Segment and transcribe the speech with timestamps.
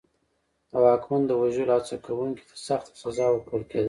[0.71, 3.79] د واکمن د وژلو هڅه کوونکي ته سخته سزا ورکول کېده.